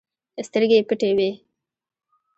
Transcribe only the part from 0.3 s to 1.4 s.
سترګې يې پټې وې.